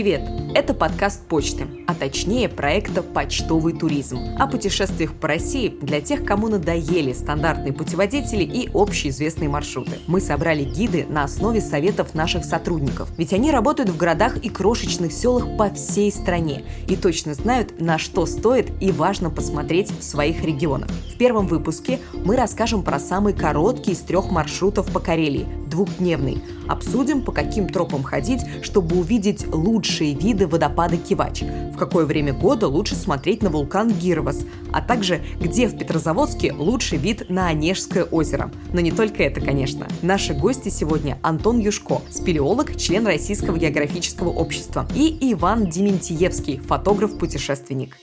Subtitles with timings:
[0.00, 0.22] Привет!
[0.54, 6.48] Это подкаст почты, а точнее проекта «Почтовый туризм» о путешествиях по России для тех, кому
[6.48, 9.98] надоели стандартные путеводители и общеизвестные маршруты.
[10.06, 15.12] Мы собрали гиды на основе советов наших сотрудников, ведь они работают в городах и крошечных
[15.12, 20.42] селах по всей стране и точно знают, на что стоит и важно посмотреть в своих
[20.42, 20.88] регионах.
[21.14, 26.42] В первом выпуске мы расскажем про самый короткий из трех маршрутов по Карелии– двухдневный.
[26.68, 32.68] Обсудим, по каким тропам ходить, чтобы увидеть лучшие виды водопада Кивач, в какое время года
[32.68, 38.50] лучше смотреть на вулкан Гирвас, а также где в Петрозаводске лучший вид на Онежское озеро.
[38.72, 39.88] Но не только это, конечно.
[40.02, 47.96] Наши гости сегодня Антон Юшко, спелеолог, член Российского географического общества, и Иван Дементьевский, фотограф-путешественник.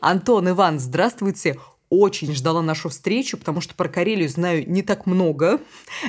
[0.00, 1.56] Антон, Иван, здравствуйте
[2.00, 5.60] очень ждала нашу встречу, потому что про Карелию знаю не так много.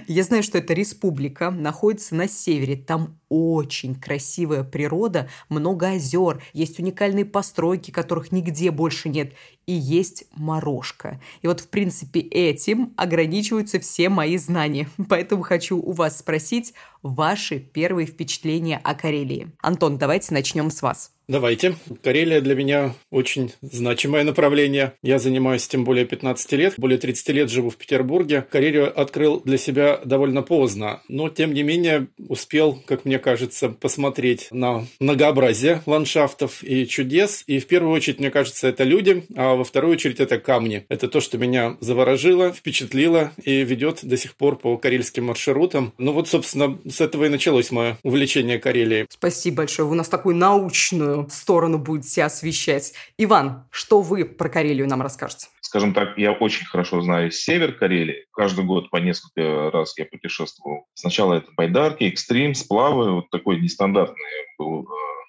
[0.07, 2.75] Я знаю, что это республика, находится на севере.
[2.75, 9.33] Там очень красивая природа, много озер, есть уникальные постройки, которых нигде больше нет,
[9.65, 11.19] и есть морожка.
[11.41, 14.89] И вот, в принципе, этим ограничиваются все мои знания.
[15.09, 19.51] Поэтому хочу у вас спросить ваши первые впечатления о Карелии.
[19.61, 21.14] Антон, давайте начнем с вас.
[21.27, 21.75] Давайте.
[22.03, 24.93] Карелия для меня очень значимое направление.
[25.01, 26.73] Я занимаюсь тем более 15 лет.
[26.77, 28.45] Более 30 лет живу в Петербурге.
[28.51, 34.49] Карелию открыл для себя довольно поздно, но тем не менее успел, как мне кажется, посмотреть
[34.51, 37.43] на многообразие ландшафтов и чудес.
[37.47, 40.85] И в первую очередь, мне кажется, это люди, а во вторую очередь это камни.
[40.89, 45.93] Это то, что меня заворожило, впечатлило и ведет до сих пор по карельским маршрутам.
[45.97, 49.07] Ну вот, собственно, с этого и началось мое увлечение Карелией.
[49.09, 49.87] Спасибо большое.
[49.87, 52.93] Вы нас такую научную сторону будете освещать.
[53.17, 55.47] Иван, что вы про Карелию нам расскажете?
[55.61, 58.25] Скажем так, я очень хорошо знаю север Карелии.
[58.31, 60.85] Каждый год по несколько раз я путешествовал.
[60.93, 63.15] Сначала это байдарки, экстрим, сплавы.
[63.15, 64.15] Вот такой нестандартный
[64.57, 64.85] был э,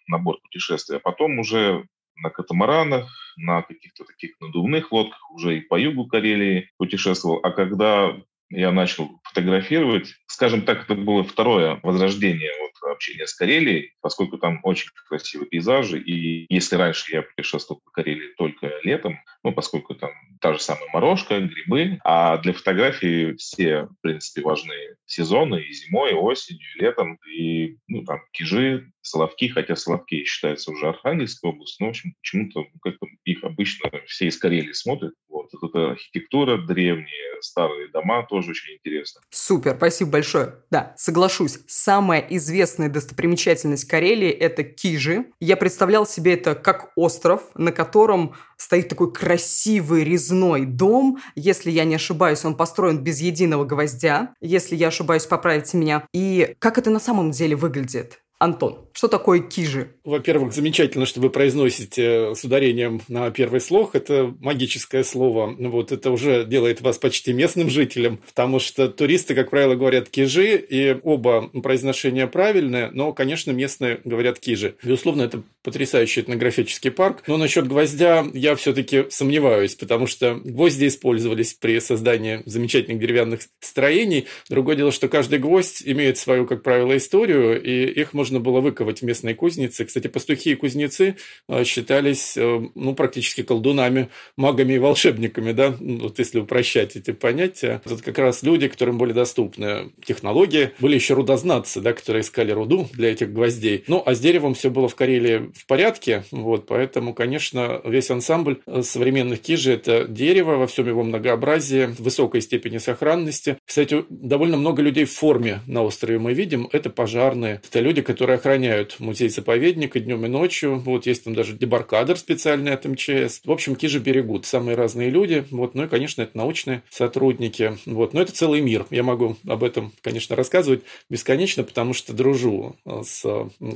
[0.09, 0.99] набор путешествий.
[0.99, 6.71] А потом уже на катамаранах, на каких-то таких надувных лодках, уже и по югу Карелии
[6.79, 7.41] путешествовал.
[7.43, 8.17] А когда
[8.51, 10.15] я начал фотографировать.
[10.27, 15.99] Скажем так, это было второе возрождение вот, общения с Карелией, поскольку там очень красивые пейзажи.
[15.99, 20.89] И если раньше я путешествовал по Карелии только летом, ну, поскольку там та же самая
[20.93, 26.81] морожка, грибы, а для фотографии все, в принципе, важные сезоны и зимой, и осенью, и
[26.81, 32.15] летом, и, ну, там, кижи, Соловки, хотя Соловки считаются уже Архангельской областью, но, в общем,
[32.21, 35.15] почему-то как-то их обычно все из Карелии смотрят.
[35.53, 35.71] Вот.
[35.71, 39.21] Это архитектура, древние старые дома, тоже очень интересно.
[39.31, 40.57] Супер, спасибо большое.
[40.71, 41.59] Да, соглашусь.
[41.67, 45.27] Самая известная достопримечательность Карелии– это Кижи.
[45.41, 51.19] Я представлял себе это как остров, на котором стоит такой красивый резной дом.
[51.35, 54.35] Если я не ошибаюсь, он построен без единого гвоздя.
[54.41, 56.07] Если я ошибаюсь, поправьте меня.
[56.13, 58.21] И как это на самом деле выглядит?
[58.39, 59.93] Антон, что такое кижи?
[60.05, 63.95] Во-первых, замечательно, что вы произносите с ударением на первый слог.
[63.95, 65.55] Это магическое слово.
[65.59, 70.57] Вот это уже делает вас почти местным жителем, потому что туристы, как правило, говорят кижи,
[70.57, 74.77] и оба произношения правильные, но, конечно, местные говорят кижи.
[74.83, 77.23] Безусловно, это потрясающий этнографический парк.
[77.27, 84.27] Но насчет гвоздя я все-таки сомневаюсь, потому что гвозди использовались при создании замечательных деревянных строений.
[84.51, 88.61] Другое дело, что каждый гвоздь имеет свою, как правило, историю, и их можно можно было
[88.61, 89.85] выковать в местной кузнице.
[89.85, 91.15] Кстати, пастухи и кузнецы
[91.49, 97.81] э, считались э, ну, практически колдунами, магами и волшебниками, да, вот если упрощать эти понятия.
[97.85, 100.71] Это как раз люди, которым были доступны технологии.
[100.81, 103.85] Были еще рудознатцы, да, которые искали руду для этих гвоздей.
[103.87, 108.59] Ну, а с деревом все было в Карелии в порядке, вот, поэтому, конечно, весь ансамбль
[108.67, 113.59] э, современных кижи– это дерево во всем его многообразии, высокой степени сохранности.
[113.65, 116.69] Кстати, довольно много людей в форме на острове мы видим.
[116.73, 120.79] Это пожарные, это люди, которые которые охраняют музей-заповедник и днем, и ночью.
[120.79, 123.43] Вот есть там даже дебаркадер специальный от МЧС.
[123.45, 125.45] В общем, Кижи берегут самые разные люди.
[125.51, 125.75] Вот.
[125.75, 127.77] Ну и, конечно, это научные сотрудники.
[127.85, 128.15] Вот.
[128.15, 128.87] Но это целый мир.
[128.89, 130.81] Я могу об этом, конечно, рассказывать
[131.11, 133.23] бесконечно, потому что дружу с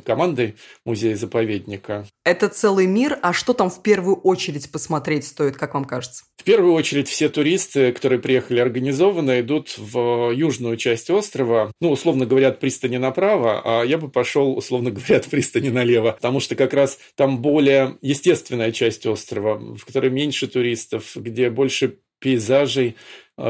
[0.06, 0.54] командой
[0.86, 2.06] музея-заповедника.
[2.24, 6.24] Это целый мир, а что там в первую очередь посмотреть стоит, как вам кажется?
[6.38, 11.70] В первую очередь все туристы, которые приехали организованно, идут в южную часть острова.
[11.82, 15.70] Ну, условно говоря, от пристани направо, а я бы пошел пошел, условно говоря, от пристани
[15.70, 21.50] налево, потому что как раз там более естественная часть острова, в которой меньше туристов, где
[21.50, 22.94] больше пейзажей,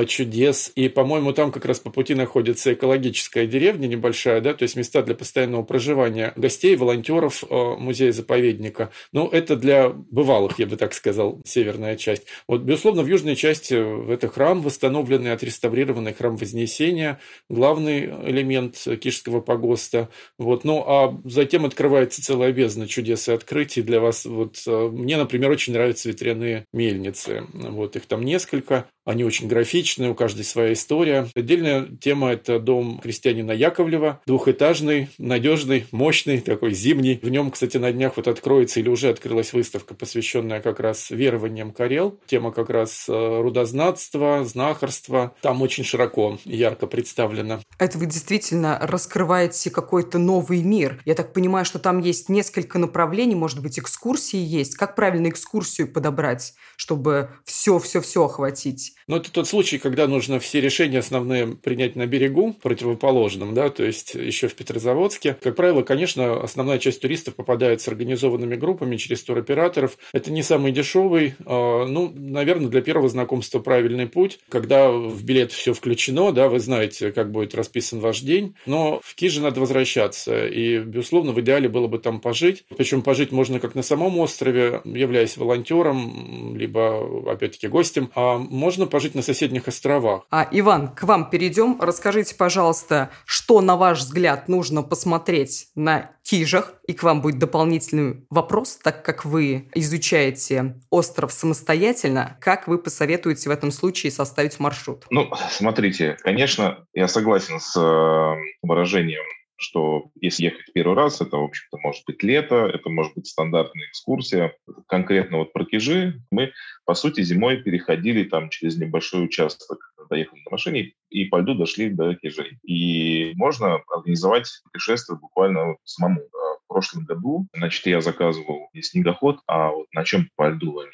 [0.07, 0.73] чудес.
[0.75, 5.03] И, по-моему, там как раз по пути находится экологическая деревня небольшая, да, то есть места
[5.03, 8.91] для постоянного проживания гостей, волонтеров а, музея-заповедника.
[9.13, 12.25] Ну, это для бывалых, я бы так сказал, северная часть.
[12.47, 20.09] Вот, безусловно, в южной части это храм, восстановленный, отреставрированный храм Вознесения, главный элемент Кишского погоста.
[20.39, 24.25] Вот, ну, а затем открывается целая бездна чудес и открытий для вас.
[24.25, 27.45] Вот, мне, например, очень нравятся ветряные мельницы.
[27.53, 28.87] Вот, их там несколько.
[29.05, 29.80] Они очень графичные,
[30.11, 31.29] у каждой своя история.
[31.35, 34.21] Отдельная тема– это дом крестьянина Яковлева.
[34.27, 37.19] Двухэтажный, надежный, мощный, такой зимний.
[37.23, 41.73] В нем, кстати, на днях вот откроется или уже открылась выставка, посвященная как раз верованиям
[41.73, 42.19] Карел.
[42.27, 45.35] Тема как раз э, рудознатства, знахарства.
[45.41, 47.61] Там очень широко ярко представлено.
[47.79, 51.01] Это вы действительно раскрываете какой-то новый мир.
[51.05, 54.75] Я так понимаю, что там есть несколько направлений, может быть, экскурсии есть.
[54.75, 58.95] Как правильно экскурсию подобрать, чтобы все-все-все охватить?
[59.11, 63.83] Но это тот случай, когда нужно все решения основные принять на берегу, противоположном, да, то
[63.83, 65.37] есть еще в Петрозаводске.
[65.43, 69.99] Как правило, конечно, основная часть туристов попадает с организованными группами через туроператоров.
[70.13, 75.51] Это не самый дешевый, а, ну, наверное, для первого знакомства правильный путь, когда в билет
[75.51, 80.47] все включено, да, вы знаете, как будет расписан ваш день, но в Киже надо возвращаться,
[80.47, 84.83] и, безусловно, в идеале было бы там пожить, причем пожить можно как на самом острове,
[84.85, 90.27] являясь волонтером, либо, опять-таки, гостем, а можно пожить на соседних островах.
[90.31, 91.81] А, Иван, к вам перейдем.
[91.81, 96.75] Расскажите, пожалуйста, что, на ваш взгляд, нужно посмотреть на Кижах?
[96.87, 103.49] И к вам будет дополнительный вопрос, так как вы изучаете остров самостоятельно, как вы посоветуете
[103.49, 105.07] в этом случае составить маршрут?
[105.11, 109.25] Ну, смотрите, конечно, я согласен с э, выражением
[109.61, 113.87] что если ехать первый раз, это, в общем-то, может быть лето, это может быть стандартная
[113.89, 114.55] экскурсия.
[114.89, 116.53] Конкретно вот про Кижи мы,
[116.85, 119.79] по сути, зимой переходили там через небольшой участок,
[120.09, 122.59] доехали на машине и по льду дошли до Кижей.
[122.65, 126.23] И можно организовать путешествие буквально вот самому.
[126.65, 130.91] В прошлом году, значит, я заказывал не снегоход, а вот на чем по льду они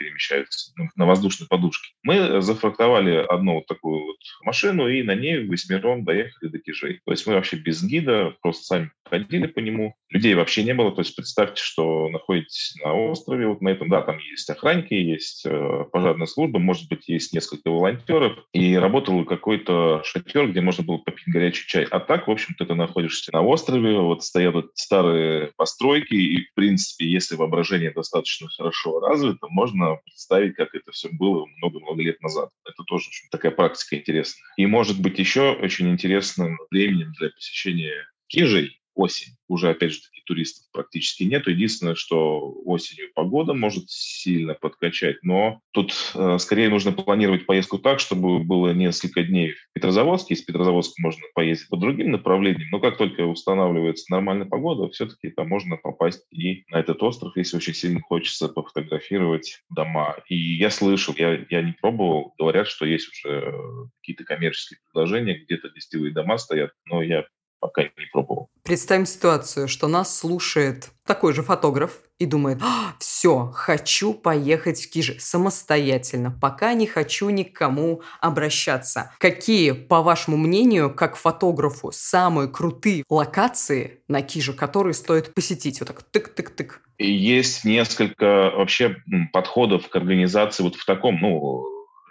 [0.00, 1.92] перемещаются ну, на воздушной подушке.
[2.02, 7.00] Мы зафрактовали одну вот такую вот машину и на ней восьмером доехали до Кижей.
[7.04, 9.94] То есть мы вообще без гида, просто сами ходили по нему.
[10.08, 10.92] Людей вообще не было.
[10.92, 15.44] То есть представьте, что находитесь на острове, вот на этом, да, там есть охранники, есть
[15.44, 20.98] э, пожарная служба, может быть, есть несколько волонтеров, и работал какой-то шатер, где можно было
[20.98, 21.84] попить горячий чай.
[21.90, 26.54] А так, в общем-то, ты находишься на острове, вот стоят вот старые постройки, и, в
[26.54, 32.50] принципе, если воображение достаточно хорошо развито, можно представить, как это все было много-много лет назад.
[32.64, 34.44] Это тоже очень такая практика интересная.
[34.56, 39.34] И, может быть, еще очень интересным временем для посещения Кижей осень.
[39.48, 41.46] Уже, опять же таки, туристов практически нет.
[41.46, 48.00] Единственное, что осенью погода может сильно подкачать, но тут э, скорее нужно планировать поездку так,
[48.00, 50.34] чтобы было несколько дней в Петрозаводске.
[50.34, 55.48] Из Петрозаводска можно поездить по другим направлениям, но как только устанавливается нормальная погода, все-таки там
[55.48, 60.16] можно попасть и на этот остров, если очень сильно хочется пофотографировать дома.
[60.28, 63.52] И я слышал, я, я не пробовал, говорят, что есть уже
[64.00, 67.24] какие-то коммерческие предложения, где-то гостевые дома стоят, но я
[67.60, 68.48] пока не пробовал.
[68.64, 74.90] Представим ситуацию, что нас слушает такой же фотограф и думает, а, все, хочу поехать в
[74.90, 79.12] Кижи самостоятельно, пока не хочу никому обращаться.
[79.18, 85.80] Какие, по вашему мнению, как фотографу, самые крутые локации на Киже, которые стоит посетить?
[85.80, 86.80] Вот так тык-тык-тык.
[86.98, 88.96] Есть несколько вообще
[89.32, 91.64] подходов к организации вот в таком, ну,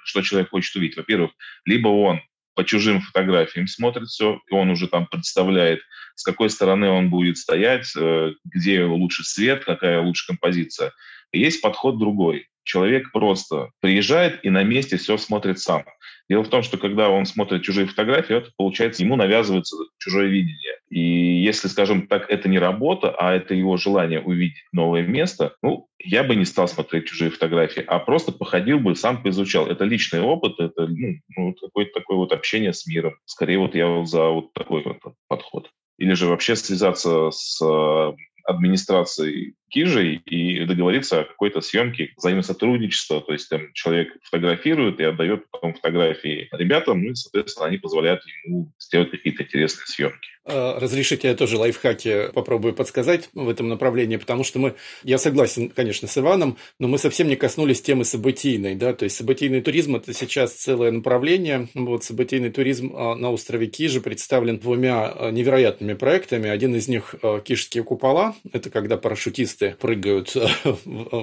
[0.03, 0.97] что человек хочет увидеть.
[0.97, 1.31] Во-первых,
[1.65, 2.21] либо он
[2.59, 5.79] по чужим фотографиям смотрит все, и он уже там представляет,
[6.15, 10.91] с какой стороны он будет стоять, э, где лучше свет, какая лучше композиция.
[11.31, 12.47] Есть подход другой.
[12.65, 15.85] Человек просто приезжает и на месте все смотрит сам.
[16.29, 20.75] Дело в том, что когда он смотрит чужие фотографии, это получается, ему навязывается чужое видение.
[20.91, 25.87] И если, скажем так, это не работа, а это его желание увидеть новое место, ну,
[25.97, 29.65] я бы не стал смотреть чужие фотографии, а просто походил бы, сам поизучал.
[29.65, 33.15] Это личный опыт, это ну, ну, какое-то такое вот общение с миром.
[33.25, 35.71] Скорее вот я за вот такой вот подход.
[35.97, 37.59] Или же вообще связаться с
[38.45, 43.21] администрацией Кижей и договориться о какой-то съемке взаимосотрудничества.
[43.21, 48.21] То есть там человек фотографирует и отдает потом фотографии ребятам, ну и, соответственно, они позволяют
[48.45, 50.29] ему сделать какие-то интересные съемки.
[50.51, 55.69] А, разрешите, я тоже лайфхаки попробую подсказать в этом направлении, потому что мы, я согласен,
[55.69, 59.95] конечно, с Иваном, но мы совсем не коснулись темы событийной, да, то есть событийный туризм–
[59.97, 61.67] это сейчас целое направление.
[61.75, 66.49] Вот событийный туризм а, на острове Кижи представлен двумя а, невероятными проектами.
[66.49, 68.97] Один из них– Кижские купола, это когда
[69.59, 70.35] парашютисты прыгают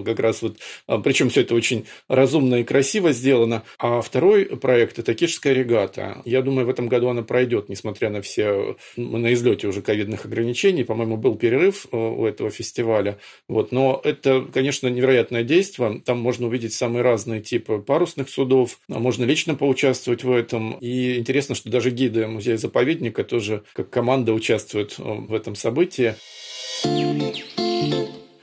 [0.05, 0.59] как раз вот,
[1.03, 3.63] причем все это очень разумно и красиво сделано.
[3.79, 6.23] А второй проект– это Кижская регата.
[6.25, 10.25] Я думаю, в этом году она пройдет, несмотря на все мы на излете уже ковидных
[10.27, 13.19] ограничений, по-моему, был перерыв э, у этого фестиваля.
[13.49, 13.73] Вот.
[13.73, 16.03] Но это, конечно, невероятное действие.
[16.05, 20.73] Там можно увидеть самые разные типы парусных судов, а можно лично поучаствовать в этом.
[20.81, 26.15] И интересно, что даже гиды музея-заповедника тоже как команда участвуют э, в этом событии.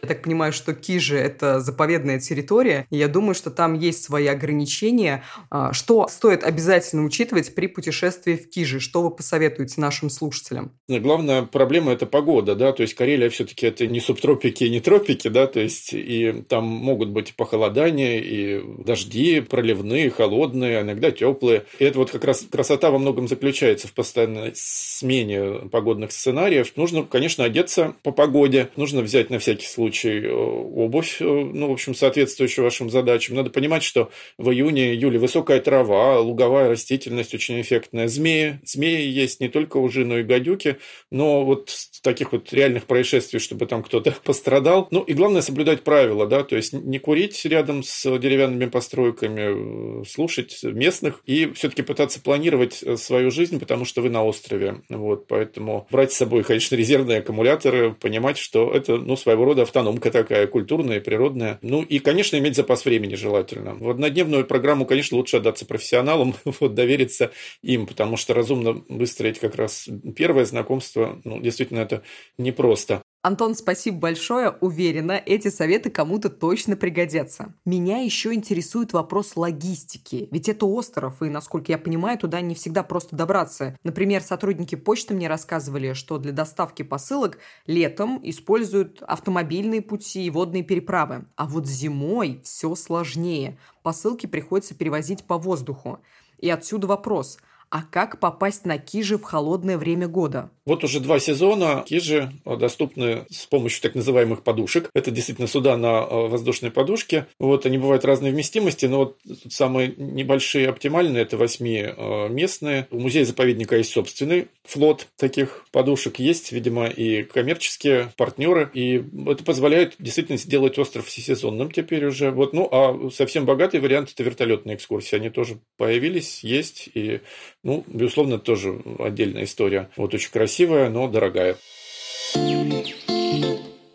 [0.04, 4.28] Я так понимаю, что Кижи– это заповедная территория, и я думаю, что там есть свои
[4.28, 5.24] ограничения.
[5.50, 8.82] А, что стоит обязательно учитывать при путешествии в Кижи?
[8.82, 10.74] Что вы посоветуете нашим слушателям?
[10.90, 15.48] Главная проблема– это погода, да, то есть Карелия все-таки это не субтропики не тропики, да,
[15.48, 21.64] то есть и там могут быть похолодания, и дожди проливные, холодные, иногда теплые.
[21.80, 26.76] И это вот как раз красота во многом заключается в постоянной смене погодных сценариев.
[26.76, 31.68] Нужно, конечно, одеться по погоде, нужно взять на всякий случай случай э, обувь, э, ну,
[31.68, 33.36] в общем, соответствующую вашим задачам.
[33.36, 34.10] Надо понимать, что
[34.40, 38.08] в июне-июле высокая трава, луговая растительность очень эффектная.
[38.08, 40.78] Змеи, змеи есть не только ужи, но и гадюки,
[41.12, 41.70] но вот
[42.02, 44.88] таких вот реальных происшествий, чтобы там кто-то пострадал.
[44.90, 50.06] Ну, и главное соблюдать правила, да, то есть не курить рядом с деревянными постройками, э,
[50.06, 54.82] слушать местных и все-таки пытаться планировать свою жизнь, потому что вы на острове.
[54.90, 59.83] Вот, поэтому брать с собой, конечно, резервные аккумуляторы, понимать, что это, ну, своего рода автономия
[59.84, 61.60] экономка такая, культурная, природная.
[61.62, 63.76] Ну и, конечно, иметь запас времени желательно.
[63.76, 69.56] В однодневную программу, конечно, лучше отдаться профессионалам, вот, довериться им, потому что разумно выстроить как
[69.56, 72.04] раз первое знакомство, ну, действительно, это
[72.38, 73.02] непросто.
[73.26, 74.50] Антон, спасибо большое.
[74.60, 77.54] Уверена, эти советы кому-то точно пригодятся.
[77.64, 80.28] Меня еще интересует вопрос логистики.
[80.30, 83.80] Ведь это остров, и, насколько я понимаю, туда не всегда просто добраться.
[83.86, 90.64] Например, сотрудники почты мне рассказывали, что для доставки посылок летом используют автомобильные пути и водные
[90.64, 91.24] переправы.
[91.38, 93.58] А вот зимой все сложнее.
[93.84, 96.02] Посылки приходится перевозить по воздуху.
[96.40, 97.38] И отсюда вопрос–
[97.74, 100.52] а как попасть на Кижи в холодное время года?
[100.64, 104.92] Вот уже два сезона Кижи доступны с помощью так называемых подушек.
[104.94, 107.26] Это действительно суда на э, воздушной подушке.
[107.40, 109.18] Вот они бывают разной вместимости, но вот
[109.50, 112.88] самые небольшие оптимальные– это восьмиместные.
[112.92, 116.20] У музея-заповедника есть собственный флот таких подушек.
[116.20, 118.70] Есть, видимо, и коммерческие партнеры.
[118.76, 122.30] И это позволяет действительно сделать остров всесезонным теперь уже.
[122.30, 122.54] Вот.
[122.54, 125.16] Ну, а совсем богатый вариант– это вертолетные экскурсии.
[125.16, 126.88] Они тоже появились, есть.
[126.94, 127.22] И
[127.64, 129.90] ну, безусловно, тоже отдельная история.
[129.96, 131.58] Вот очень красивая, но дорогая.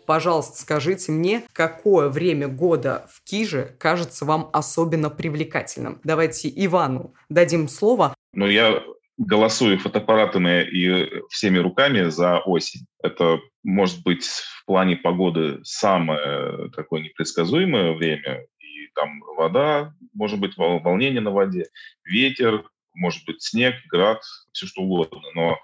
[0.05, 6.01] Пожалуйста, скажите мне, какое время года в Киже кажется вам особенно привлекательным?
[6.03, 8.15] Давайте Ивану дадим слово.
[8.33, 8.81] Ну, я
[9.19, 12.87] голосую фотоаппаратами и всеми руками за осень.
[13.03, 18.45] Это может быть в плане погоды самое такое непредсказуемое время.
[18.59, 21.67] И там вода, может быть волнение на воде,
[22.03, 25.21] ветер, может быть снег, град, все что угодно.
[25.35, 25.57] Но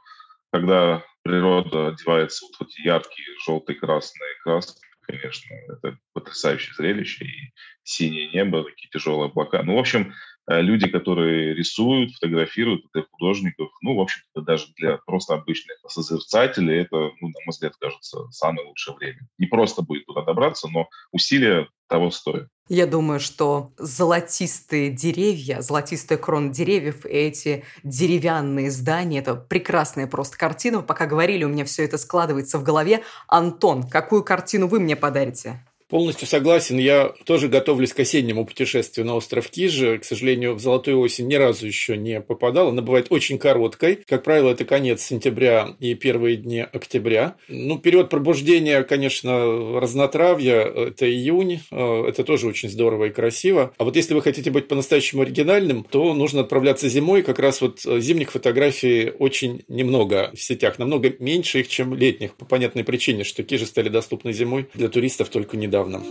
[0.51, 7.25] когда природа одевается вот в эти яркие желтые, красные краски, конечно, это потрясающее зрелище.
[7.25, 7.53] И
[7.83, 9.63] синее небо, такие тяжелые облака.
[9.63, 10.13] Ну, в общем,
[10.47, 16.95] люди, которые рисуют, фотографируют, для художников, ну, в общем-то, даже для просто обычных созерцателей, это,
[16.95, 19.27] ну, на мой взгляд, кажется, самое лучшее время.
[19.37, 22.47] Не просто будет туда добраться, но усилия того стоят.
[22.67, 30.35] Я думаю, что золотистые деревья, золотистая крона деревьев и эти деревянные здания– это прекрасная просто
[30.37, 30.81] картина.
[30.81, 33.03] Пока говорили, у меня все это складывается в голове.
[33.27, 35.63] Антон, какую картину вы мне подарите?
[35.87, 36.79] Полностью согласен.
[36.79, 39.99] Я тоже готовлюсь к осеннему путешествию на остров Кижи.
[39.99, 42.69] К сожалению, в золотую осень ни разу еще не попадал.
[42.69, 43.99] Она бывает очень короткой.
[44.07, 47.35] Как правило, это конец сентября и первые дни октября.
[47.47, 51.61] Ну, период пробуждения, конечно, разнотравья– это июнь.
[51.71, 53.71] Э, это тоже очень здорово и красиво.
[53.77, 57.21] А вот если вы хотите быть по-настоящему оригинальным, то нужно отправляться зимой.
[57.21, 60.79] Как раз вот э, зимних фотографий очень немного в сетях.
[60.79, 62.33] Намного меньше их, чем летних.
[62.33, 66.01] По понятной причине, что Кижи стали доступны зимой для туристов только недавно недавно.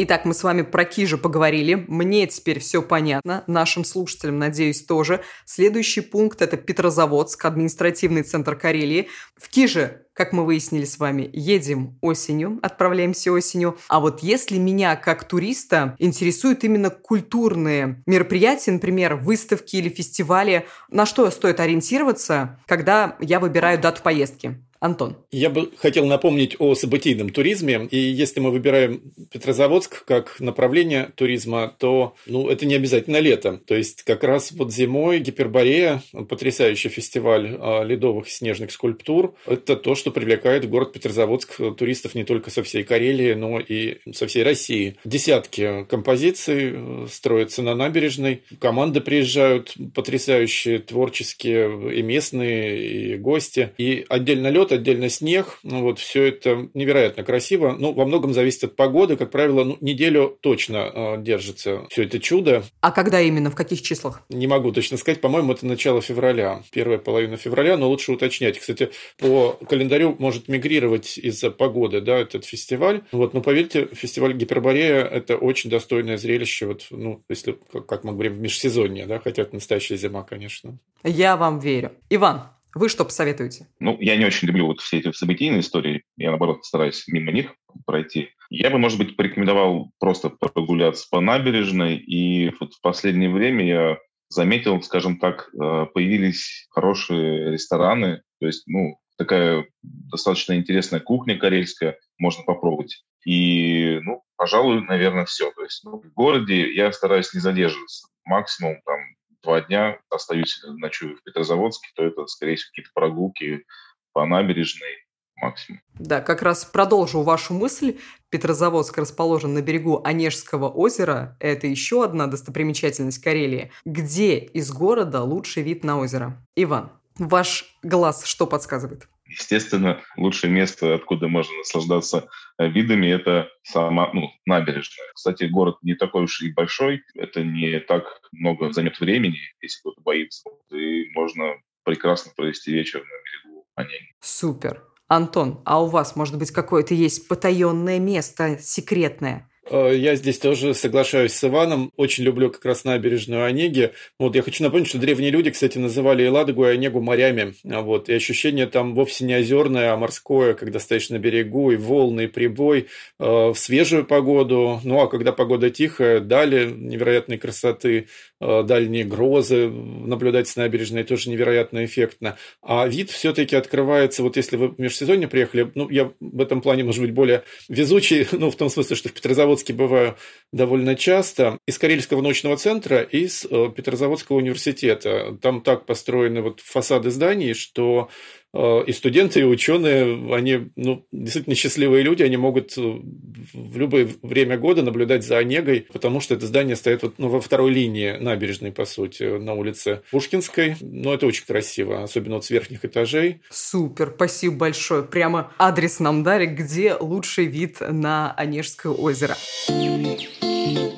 [0.00, 1.84] Итак, мы с вами про Кижи поговорили.
[1.88, 3.42] Мне теперь все понятно.
[3.48, 5.22] Нашим слушателям, надеюсь, тоже.
[5.44, 9.08] Следующий пункт– это Петрозаводск, административный центр Карелии.
[9.36, 13.78] В Киже как мы выяснили с вами, едем осенью, отправляемся осенью.
[13.86, 21.06] А вот если меня как туриста интересуют именно культурные мероприятия, например, выставки или фестивали, на
[21.06, 24.60] что стоит ориентироваться, когда я выбираю дату поездки?
[24.80, 25.16] Антон.
[25.32, 27.88] Я бы хотел напомнить о событийном туризме.
[27.90, 33.60] И если мы выбираем Петрозаводск как направление туризма, то ну, это не обязательно лето.
[33.66, 39.76] То есть как раз вот зимой Гиперборея, потрясающий фестиваль а, ледовых и снежных скульптур, это
[39.76, 44.26] то, что привлекает в город Петрозаводск туристов не только со всей Карелии, но и со
[44.26, 44.96] всей России.
[45.04, 48.42] Десятки композиций э, строятся на набережной.
[48.60, 53.72] Команды приезжают потрясающие, творческие и местные, и гости.
[53.78, 55.58] И отдельно лед лед, отдельно снег.
[55.62, 57.74] Ну, вот все это невероятно красиво.
[57.78, 59.16] Ну, во многом зависит от погоды.
[59.16, 62.64] Как правило, ну, неделю точно э, держится все это чудо.
[62.80, 63.50] А когда именно?
[63.50, 64.22] В каких числах?
[64.28, 65.20] Не могу точно сказать.
[65.20, 66.62] По-моему, это начало февраля.
[66.70, 68.58] Первая половина февраля, но лучше уточнять.
[68.58, 73.02] Кстати, по календарю может мигрировать из-за погоды, да, этот фестиваль.
[73.12, 76.66] Вот, но поверьте, фестиваль Гиперборея– это очень достойное зрелище.
[76.66, 80.78] Вот, ну, если, как мы говорим, в межсезонье, да, хотя это настоящая зима, конечно.
[81.04, 81.92] Я вам верю.
[82.10, 82.42] Иван,
[82.74, 83.68] вы что посоветуете?
[83.80, 86.04] Ну, я не очень люблю вот все эти событийные истории.
[86.16, 87.54] Я, наоборот, стараюсь мимо них
[87.86, 88.30] пройти.
[88.50, 91.96] Я бы, может быть, порекомендовал просто прогуляться по набережной.
[91.96, 93.98] И вот в последнее время я
[94.28, 98.22] заметил, скажем так, э, появились хорошие рестораны.
[98.40, 103.04] То есть, ну, такая достаточно интересная кухня карельская, можно попробовать.
[103.26, 105.50] И, ну, пожалуй, наверное, все.
[105.52, 108.08] То есть ну, в городе я стараюсь не задерживаться.
[108.24, 108.98] Максимум там
[109.42, 113.64] два дня остаюсь, ночую в Петрозаводске, то это, скорее всего, какие-то прогулки
[114.12, 115.08] по набережной
[115.40, 115.80] максимум.
[115.98, 117.98] Да, как раз продолжу вашу мысль.
[118.30, 121.36] Петрозаводск расположен на берегу Онежского озера.
[121.40, 123.70] Это еще одна достопримечательность Карелии.
[123.84, 126.44] Где из города лучший вид на озеро?
[126.56, 129.08] Иван, ваш глаз что подсказывает?
[129.28, 135.06] Естественно, лучшее место, откуда можно наслаждаться э, видами, это сама ну, набережная.
[135.14, 140.00] Кстати, город не такой уж и большой, это не так много займет времени, если кто-то
[140.00, 140.48] боится.
[140.70, 141.54] И можно
[141.84, 144.12] прекрасно провести вечер на берегу Онеги.
[144.20, 144.82] Супер.
[145.08, 149.50] Антон, а у вас, может быть, какое-то есть потаенное место, секретное?
[149.70, 151.92] Э, я здесь тоже соглашаюсь с Иваном.
[151.96, 153.92] Очень люблю как раз набережную Онеги.
[154.18, 157.54] Вот я хочу напомнить, что древние люди, кстати, называли и Ладогу, и Онегу морями.
[157.64, 158.08] Вот.
[158.08, 162.26] И ощущение там вовсе не озерное, а морское, когда стоишь на берегу, и волны, и
[162.26, 162.86] прибой
[163.18, 164.80] э, в свежую погоду.
[164.84, 168.08] Ну, а когда погода тихая, дали невероятной красоты,
[168.40, 172.36] э, дальние грозы наблюдать с набережной тоже невероятно эффектно.
[172.62, 176.84] А вид все-таки открывается, вот если вы в межсезонье приехали, ну, я в этом плане,
[176.84, 180.16] может быть, более везучий, ну, в том смысле, что в Петрозаводске Петрозаводске бываю
[180.52, 181.58] довольно часто.
[181.66, 185.36] Из Карельского научного центра, из э, Петрозаводского университета.
[185.42, 188.08] Там так построены вот фасады зданий, что
[188.54, 194.56] и студенты, и ученые, они ну, действительно счастливые люди, они могут э, в любое время
[194.56, 198.72] года наблюдать за Онегой, потому что это здание стоит вот, ну, во второй линии набережной,
[198.72, 200.76] по сути, на улице Пушкинской.
[200.80, 203.42] Но это очень красиво, особенно вот с верхних этажей.
[203.50, 205.02] Супер, спасибо большое.
[205.02, 209.36] Прямо адрес нам дали, где лучший вид на Онежское озеро.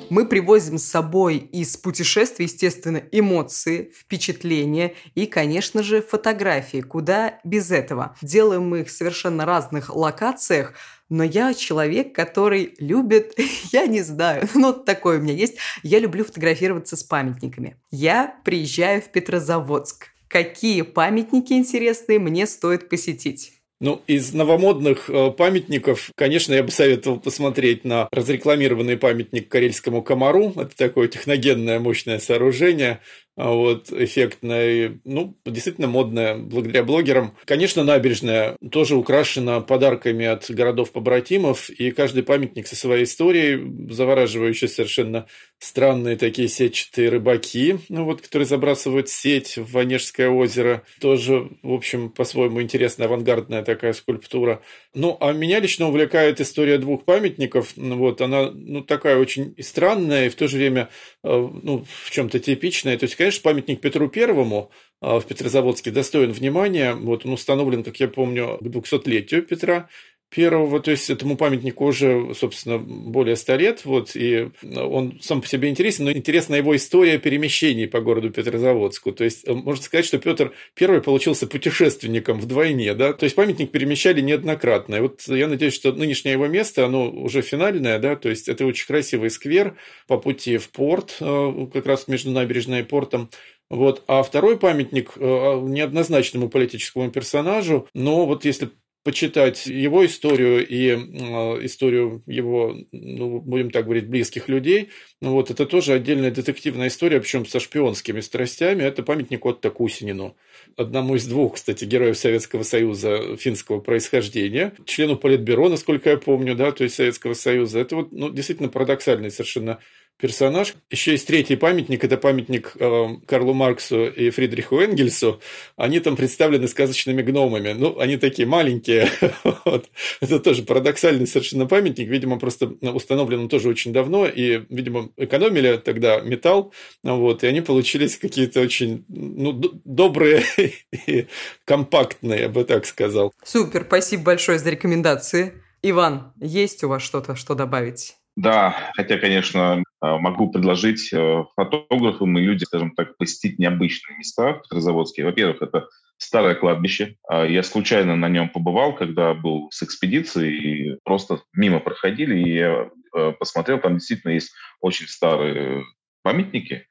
[0.09, 6.81] Мы привозим с собой из путешествий, естественно, эмоции, впечатления и, конечно же, фотографии.
[6.81, 8.17] Куда без этого?
[8.21, 10.73] Делаем мы их в совершенно разных локациях,
[11.07, 13.39] но я человек, который любит,
[13.71, 17.77] я не знаю, ну такое у меня есть, я люблю фотографироваться с памятниками.
[17.89, 20.07] Я приезжаю в Петрозаводск.
[20.27, 23.60] Какие памятники интересные мне стоит посетить?
[23.81, 30.53] Ну, из новомодных э, памятников, конечно, я бы советовал посмотреть на разрекламированный памятник Карельскому комару.
[30.55, 32.99] Это такое техногенное мощное сооружение.
[33.35, 37.35] А вот, эффектная, ну, действительно модная благодаря блогерам.
[37.45, 45.25] Конечно, набережная тоже украшена подарками от городов-побратимов, и каждый памятник со своей историей, завораживающие совершенно
[45.61, 50.81] странные такие сетчатые рыбаки, ну, вот, которые забрасывают сеть в Онежское озеро.
[50.99, 54.63] Тоже, в общем, по-своему интересная авангардная такая скульптура.
[54.95, 57.73] Ну, а меня лично увлекает история двух памятников.
[57.75, 60.89] Ну, вот, она, ну, такая очень странная и в то же время,
[61.23, 62.97] э, ну, в чем-то типичная.
[62.97, 66.95] То есть, конечно, памятник Петру Первому э, в Петрозаводске достоин внимания.
[66.95, 69.89] Вот он установлен, как я помню, к 200-летию Петра.
[70.33, 75.47] Первого, то есть этому памятнику уже, собственно, более ста лет, вот, и он сам по
[75.47, 79.11] себе интересен, но интересна его история перемещений по городу Петрозаводску.
[79.11, 84.21] То есть, можно сказать, что Петр первый получился путешественником вдвойне, да, то есть памятник перемещали
[84.21, 84.95] неоднократно.
[84.95, 88.65] И вот я надеюсь, что нынешнее его место, оно уже финальное, да, то есть это
[88.65, 89.75] очень красивый сквер
[90.07, 93.29] по пути в порт, э, как раз между набережной и портом.
[93.69, 94.03] Вот.
[94.07, 98.69] А второй памятник э, неоднозначному политическому персонажу, но вот если
[99.03, 104.89] почитать его историю и э, историю его, ну, будем так говорить, близких людей.
[105.21, 108.83] Ну, вот это тоже отдельная детективная история, причем со шпионскими страстями.
[108.83, 110.35] Это памятник Отто Кусинину,
[110.77, 116.71] одному из двух, кстати, героев Советского Союза финского происхождения, члену Политбюро, насколько я помню, да,
[116.71, 117.79] то есть Советского Союза.
[117.79, 119.79] Это вот ну, действительно парадоксальный совершенно
[120.21, 120.75] персонаж.
[120.89, 125.41] Еще есть третий памятник, это памятник э, Карлу Марксу и Фридриху Энгельсу.
[125.75, 127.73] Они там представлены сказочными гномами.
[127.73, 129.09] Ну, они такие маленькие.
[129.65, 129.89] вот.
[130.21, 132.07] Это тоже парадоксальный совершенно памятник.
[132.07, 134.27] Видимо, просто установлен он тоже очень давно.
[134.27, 136.73] И, видимо, экономили тогда металл.
[137.03, 139.53] Вот, и они получились какие-то очень ну,
[139.83, 140.43] добрые
[141.07, 141.27] и
[141.65, 143.33] компактные, я бы так сказал.
[143.43, 145.53] Супер, спасибо большое за рекомендации.
[145.83, 148.15] Иван, есть у вас что-то, что добавить?
[148.41, 154.53] Да, хотя, конечно, а, могу предложить э, фотографам и людям, скажем так, посетить необычные места
[154.53, 155.23] в Петрозаводске.
[155.23, 157.17] Во-первых, это старое кладбище.
[157.29, 162.53] А, я случайно на нем побывал, когда был с экспедицией, и просто мимо проходили, и
[162.55, 165.83] я э, посмотрел, там действительно есть очень старые
[166.23, 166.87] памятники,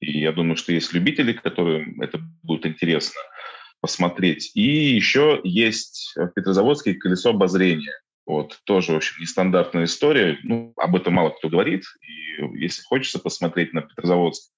[0.00, 3.20] и я думаю, что есть любители, которым это будет интересно
[3.82, 4.52] посмотреть.
[4.54, 7.92] И еще есть в Петрозаводске колесо обозрения.
[8.26, 10.38] Вот, тоже, в общем, нестандартная история.
[10.42, 11.84] Ну, об этом мало кто говорит.
[12.00, 14.50] И если хочется посмотреть на Петрозаводск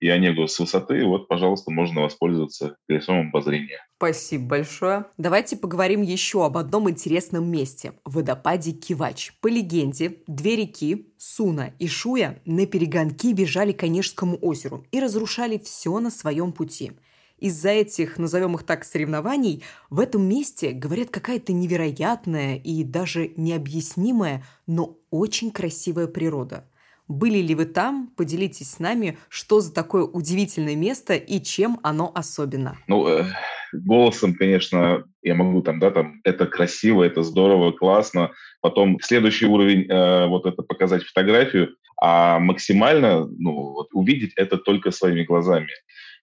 [0.00, 3.78] и Онегу с высоты, вот, пожалуйста, можно воспользоваться колесом обозрения.
[3.96, 5.06] Спасибо большое.
[5.16, 9.32] Давайте поговорим еще об одном интересном месте– водопаде Кивач.
[9.40, 15.56] По легенде, две реки– Суна и Шуя– на перегонки бежали к Онежскому озеру и разрушали
[15.56, 16.92] все на своем пути–
[17.38, 24.44] из-за этих, назовем их так, соревнований, в этом месте, говорят, какая-то невероятная и даже необъяснимая,
[24.66, 26.64] но очень красивая природа.
[27.06, 28.10] Были ли вы там?
[28.16, 32.78] Поделитесь с нами, что за такое удивительное место и чем оно особенно.
[32.86, 33.26] Ну, э,
[33.72, 38.32] голосом, конечно, я могу там, да, там, это красиво, это здорово, классно.
[38.62, 44.90] Потом следующий уровень, э, вот это показать фотографию, а максимально, ну, вот, увидеть это только
[44.90, 45.68] своими глазами.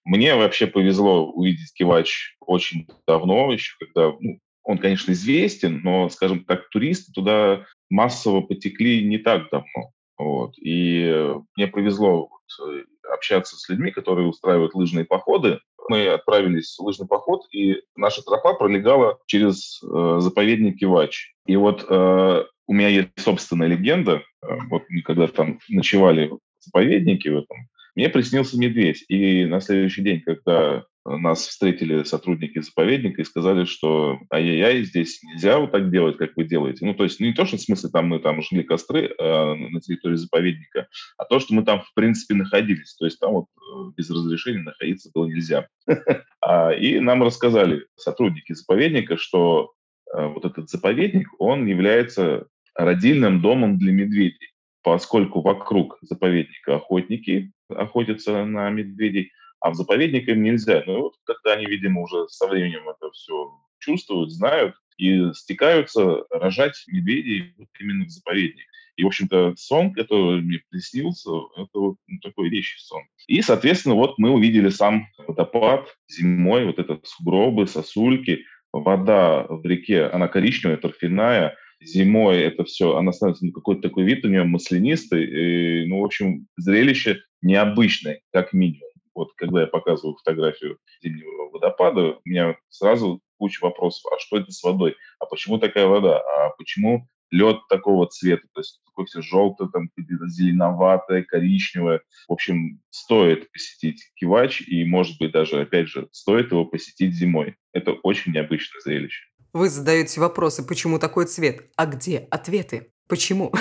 [0.04, 6.44] Мне вообще повезло увидеть Кивач очень давно, еще когда ну, он, конечно, известен, но, скажем
[6.44, 9.92] так, туристы туда массово потекли не так давно.
[10.18, 10.54] Вот.
[10.58, 15.60] И мне повезло вот, э, общаться с людьми, которые устраивают лыжные походы.
[15.88, 21.32] Мы отправились в лыжный поход, и наша тропа пролегала через э, заповедник Кивач.
[21.46, 24.22] И вот э, у меня есть собственная легенда.
[24.42, 29.04] Э, вот мы когда там ночевали в заповеднике в этом, мне приснился медведь.
[29.08, 35.58] И на следующий день, когда нас встретили сотрудники заповедника и сказали, что ай-яй-яй, здесь нельзя
[35.58, 36.86] вот так делать, как вы делаете.
[36.86, 39.80] Ну, то есть не то, что в смысле там мы там жгли костры э, на
[39.80, 40.86] территории заповедника,
[41.18, 42.94] а то, что мы там в принципе находились.
[42.94, 45.68] То есть там вот э, без разрешения находиться было нельзя.
[46.44, 49.74] А, и нам рассказали сотрудники заповедника, что
[50.12, 54.51] э, вот этот заповедник, он является родильным домом для медведей
[54.82, 60.82] поскольку вокруг заповедника охотники охотятся на медведей, а в заповедник им нельзя.
[60.86, 66.82] Ну вот когда они, видимо, уже со временем это все чувствуют, знают и стекаются рожать
[66.88, 68.66] медведей вот именно в заповедник.
[68.96, 73.02] И, в общем-то, сон, который мне приснился, это вот ну, такой речь сон.
[73.26, 80.06] И, соответственно, вот мы увидели сам водопад зимой, вот этот сугробы, сосульки, вода в реке,
[80.06, 85.24] она коричневая, торфяная, зимой это все, она становится ну, какой-то такой вид у нее маслянистый.
[85.24, 88.88] И, ну, в общем, зрелище необычное, как минимум.
[89.14, 94.10] Вот когда я показываю фотографию зимнего водопада, у меня сразу куча вопросов.
[94.12, 94.96] А что это с водой?
[95.18, 96.18] А почему такая вода?
[96.18, 98.46] А почему лед такого цвета?
[98.54, 102.02] То есть такое все желтое, там, зеленоватое, коричневое.
[102.28, 107.56] В общем, стоит посетить Кивач, и, может быть, даже, опять же, стоит его посетить зимой.
[107.72, 109.24] Это очень необычное зрелище.
[109.52, 111.70] Вы задаете вопросы, почему такой цвет?
[111.76, 112.92] А где ответы?
[113.06, 113.52] Почему?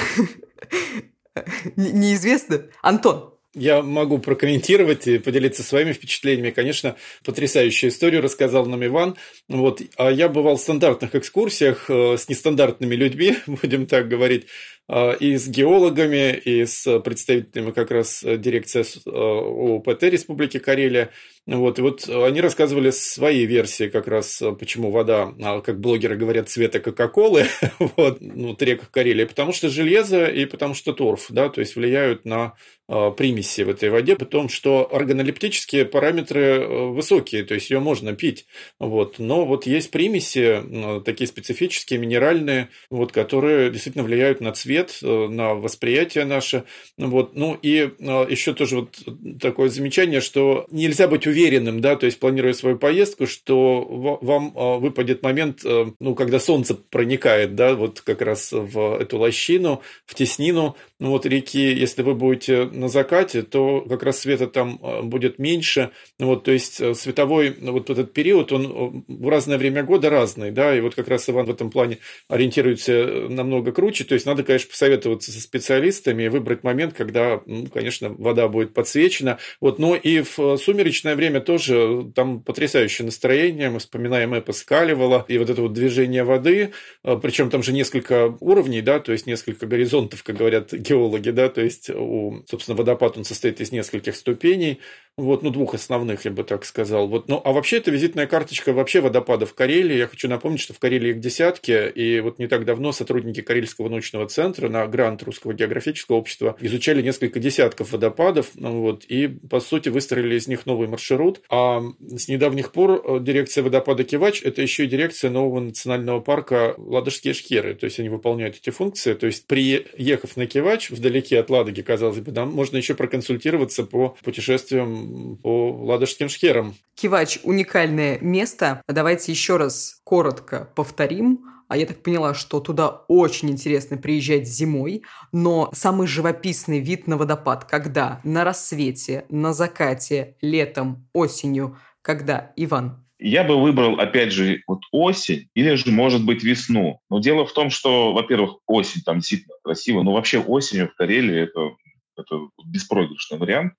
[1.76, 2.70] Неизвестно.
[2.82, 6.52] Антон, я могу прокомментировать и поделиться своими впечатлениями.
[6.52, 9.18] Конечно, потрясающую историю рассказал нам Иван.
[9.50, 9.82] Вот.
[9.98, 14.48] А я бывал в стандартных экскурсиях э, с нестандартными людьми, будем так говорить.
[14.92, 21.12] И с геологами, и с представителями как раз дирекции ОПТ Республики Карелия.
[21.48, 26.80] Вот, и вот они рассказывали свои версии как раз, почему вода, как блогеры говорят, цвета
[26.80, 27.46] Кока-Колы,
[27.80, 31.76] вот, ну, в реках Карелии, потому что железо и потому что торф, да, то есть
[31.76, 32.54] влияют на
[32.94, 38.14] Э, примеси в этой воде, при что органолептические параметры э, высокие, то есть ее можно
[38.14, 38.46] пить.
[38.80, 39.18] Вот.
[39.18, 45.54] Но вот есть примеси, э, такие специфические, минеральные, вот, которые действительно влияют на цвет, на
[45.54, 46.64] восприятие наше.
[46.98, 47.36] Вот.
[47.36, 49.00] Ну и еще тоже вот
[49.40, 55.24] такое замечание, что нельзя быть уверенным, да, то есть планируя свою поездку, что вам выпадет
[55.24, 61.26] момент, ну, когда солнце проникает, да, вот как раз в эту лощину, в теснину вот
[61.26, 65.90] реки, если вы будете на закате, то как раз света там э, будет меньше.
[66.20, 70.52] Вот, то есть э, световой вот этот период, он э, в разное время года разный,
[70.52, 74.04] да, и вот как раз Иван в этом плане ориентируется намного круче.
[74.04, 79.38] То есть надо, конечно, посоветоваться со специалистами выбрать момент, когда, ну, конечно, вода будет подсвечена.
[79.60, 83.70] Вот, но и в сумеречное время тоже там потрясающее настроение.
[83.70, 86.72] Мы вспоминаем эпос Каливала и вот это вот движение воды,
[87.04, 91.62] причем там же несколько уровней, да, то есть несколько горизонтов, как говорят геологи, да, то
[91.62, 94.80] есть у, Собственно, водопад он состоит из нескольких ступеней,
[95.18, 97.08] вот, ну, двух основных, я бы так сказал.
[97.08, 99.98] Вот, ну, а вообще это визитная карточка вообще водопадов Карелии.
[99.98, 103.90] Я хочу напомнить, что в Карелии их десятки, и вот не так давно сотрудники Карельского
[103.90, 109.60] научного центра на грант Русского географического общества изучали несколько десятков водопадов, ну, вот, и, по
[109.60, 111.42] сути, выстроили из них новый маршрут.
[111.50, 116.74] А с недавних пор э, дирекция водопада Кивач– это еще и дирекция нового национального парка
[116.78, 119.14] Ладожские шхеры, то есть они выполняют эти функции.
[119.14, 124.16] То есть, приехав на Кивач, вдалеке от Ладоги, казалось бы, нам можно еще проконсультироваться по
[124.24, 125.01] путешествиям
[125.42, 126.76] по Ладожским шхерам.
[126.96, 128.82] Кивач– уникальное место.
[128.88, 131.46] Давайте еще раз коротко повторим.
[131.68, 137.16] А я так поняла, что туда очень интересно приезжать зимой, но самый живописный вид на
[137.16, 143.06] водопад, когда на рассвете, на закате, летом, осенью, когда, Иван?
[143.20, 147.00] Я бы выбрал, опять же, вот осень или же, может быть, весну.
[147.10, 151.44] Но дело в том, что, во-первых, осень там действительно красиво, но вообще осенью в Карелии
[151.44, 151.76] это
[152.18, 153.74] это беспроигрышный вариант.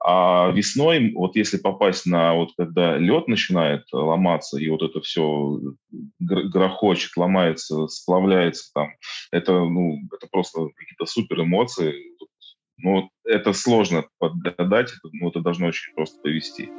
[0.00, 5.60] А весной, вот если попасть на вот когда лед начинает ломаться, и вот это все
[6.18, 8.88] грохочет, ломается, сплавляется там,
[9.32, 11.94] это, ну, это просто какие-то супер эмоции.
[12.80, 16.70] Ну, это сложно подгадать, это, ну, это должно очень просто повести.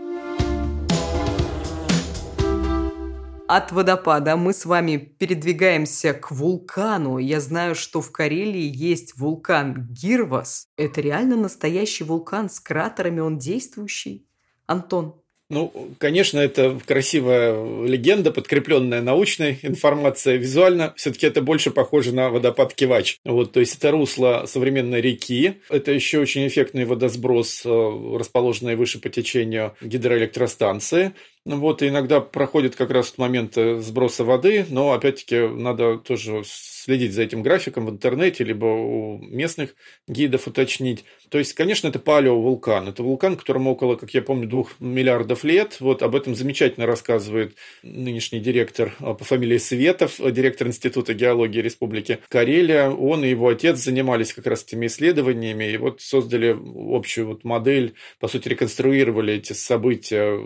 [3.49, 7.17] От водопада мы с вами передвигаемся к вулкану.
[7.17, 10.67] Я знаю, что в Карелии есть вулкан Гирвас.
[10.77, 14.27] Это реально настоящий вулкан с кратерами, он действующий?
[14.67, 15.15] Антон.
[15.51, 20.37] Ну, конечно, это красивая легенда, подкрепленная научной информацией.
[20.37, 23.17] Визуально все-таки это больше похоже на водопад Кивач.
[23.25, 25.55] Вот, то есть это русло современной реки.
[25.69, 31.13] Это еще очень эффектный водосброс, э, расположенный выше по течению гидроэлектростанции.
[31.57, 36.43] Вот, и иногда проходит как раз момент сброса воды, но опять-таки надо тоже
[36.89, 39.75] следить за этим графиком в интернете, либо у местных
[40.07, 41.05] гидов уточнить.
[41.29, 42.87] То есть, конечно, это палеовулкан.
[42.87, 45.77] Это вулкан, которому около, как я помню, двух миллиардов лет.
[45.79, 52.19] Вот об этом замечательно рассказывает нынешний директор а, по фамилии Светов, директор Института геологии Республики
[52.29, 52.89] Карелия.
[52.89, 56.57] Он и его отец занимались как раз этими исследованиями и вот создали
[56.95, 60.39] общую вот модель, по сути, реконструировали эти события,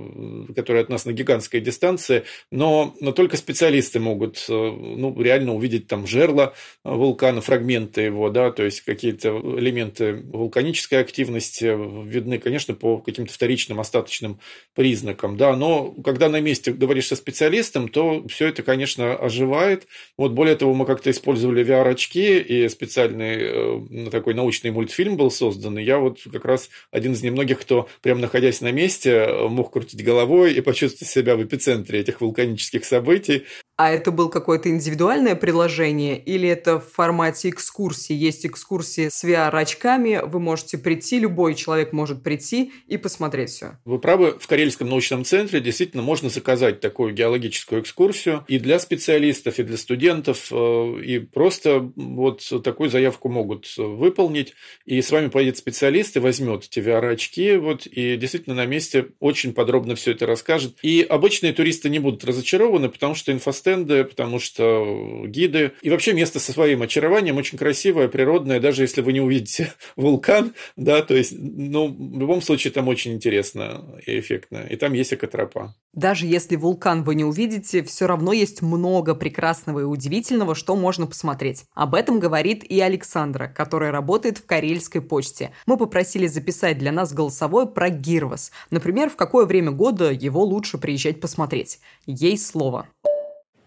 [0.55, 6.07] которые от нас на гигантской дистанции, но, но только специалисты могут ну, реально увидеть там
[6.07, 6.53] жертвы жерла
[6.83, 11.65] вулкана, фрагменты его, да, то есть какие-то элементы вулканической активности
[12.07, 14.39] видны, конечно, по каким-то вторичным остаточным
[14.75, 19.87] признакам, да, но когда на месте говоришь со специалистом, то все это, конечно, оживает.
[20.17, 25.77] Вот более того, мы как-то использовали VR-очки, и специальный э, такой научный мультфильм был создан,
[25.77, 30.03] и я вот как раз один из немногих, кто, прямо находясь на месте, мог крутить
[30.03, 33.45] головой и почувствовать себя в эпицентре этих вулканических событий.
[33.75, 38.13] А это был какое-то индивидуальное приложение или это в формате экскурсии?
[38.13, 43.79] Есть экскурсии с VR-очками, вы можете прийти, любой человек может прийти и посмотреть все.
[43.83, 49.57] Вы правы, в Карельском научном центре действительно можно заказать такую геологическую экскурсию и для специалистов,
[49.57, 54.53] и для студентов, э, и просто вот такую заявку могут выполнить,
[54.85, 59.51] и с вами поедет специалист и возьмет эти VR-очки, вот, и действительно на месте очень
[59.51, 60.77] подробно все это расскажет.
[60.83, 65.71] И обычные туристы не будут разочарованы, потому что инфоструктура фотостенды, потому что гиды.
[65.81, 70.53] И вообще место со своим очарованием очень красивое, природное, даже если вы не увидите вулкан,
[70.75, 74.65] да, то есть, ну, в любом случае там очень интересно и эффектно.
[74.69, 75.75] И там есть экотропа.
[75.93, 81.05] Даже если вулкан вы не увидите, все равно есть много прекрасного и удивительного, что можно
[81.05, 81.65] посмотреть.
[81.73, 85.51] Об этом говорит и Александра, которая работает в Карельской почте.
[85.67, 88.51] Мы попросили записать для нас голосовое про Гирвас.
[88.71, 91.79] Например, в какое время года его лучше приезжать посмотреть.
[92.07, 92.87] Ей слово.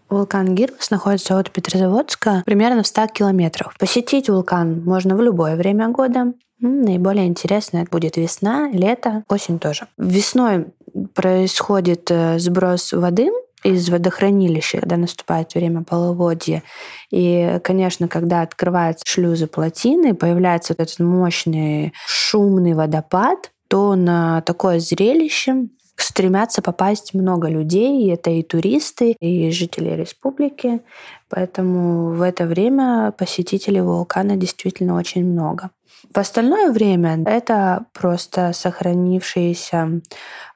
[0.09, 3.77] Вулкан Гирвас находится от Петрозаводска примерно в 100 километрах.
[3.77, 6.33] Посетить вулкан можно в любое время года.
[6.59, 9.87] Наиболее интересно будет весна, лето, осень тоже.
[9.97, 10.67] Весной
[11.13, 13.29] происходит э, сброс воды
[13.63, 16.63] из водохранилища, когда наступает время половодья.
[17.11, 24.79] И, конечно, когда открываются шлюзы плотины, появляется вот этот мощный шумный водопад, то на такое
[24.79, 25.67] зрелище
[26.01, 30.81] стремятся попасть много людей, и это и туристы, и жители республики.
[31.29, 35.71] Поэтому в это время посетителей вулкана действительно очень много.
[36.13, 40.01] В остальное время это просто сохранившиеся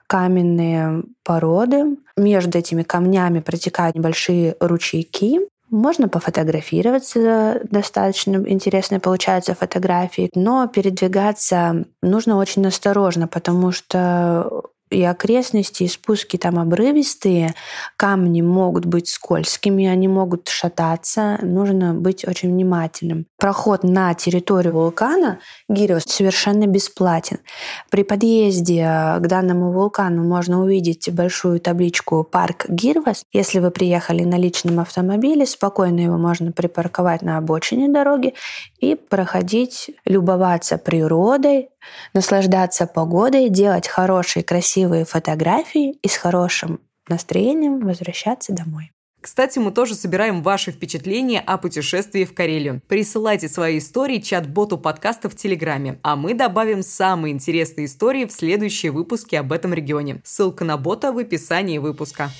[0.08, 1.98] каменные породы.
[2.18, 5.40] Между этими камнями протекают небольшие ручейки.
[5.70, 15.84] Можно пофотографироваться, достаточно интересные получаются фотографии, но передвигаться нужно очень осторожно, потому что и окрестности,
[15.84, 17.56] и спуски там обрывистые,
[17.98, 23.26] камни могут быть скользкими, они могут шататься, нужно быть очень внимательным.
[23.40, 27.40] Проход на территорию вулкана Гириос совершенно бесплатен.
[27.90, 33.24] При подъезде к данному вулкану можно увидеть большую табличку «Парк Гирвас».
[33.32, 38.34] Если вы приехали на личном автомобиле, спокойно его можно припарковать на обочине дороги
[38.80, 41.71] и проходить, любоваться природой,
[42.14, 48.92] наслаждаться погодой, делать хорошие, красивые фотографии и с хорошим настроением возвращаться домой.
[49.22, 52.82] Кстати, мы тоже собираем ваши впечатления о путешествии в Карелию.
[52.88, 58.92] Присылайте свои истории чат-боту подкаста в Телеграме, а мы добавим самые интересные истории в следующие
[58.92, 60.22] выпуски об этом регионе.
[60.24, 62.32] Ссылка на бота в описании выпуска.